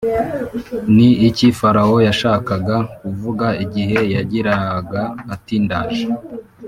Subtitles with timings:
[0.95, 5.01] Ni iki Farawo yashakaga kuvuga igihe yagiraga
[5.33, 6.05] ati ndaje